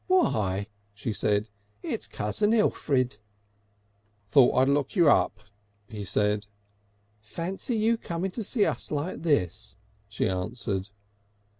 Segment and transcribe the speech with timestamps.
[0.07, 1.47] "Why!" she said,
[1.83, 3.19] "it's cousin Elfrid!"
[4.25, 5.41] "Thought I'd look you up,"
[5.89, 6.47] he said.
[7.21, 7.77] "Fancy!
[7.77, 9.75] you coming to see us like this!"
[10.07, 10.89] she answered.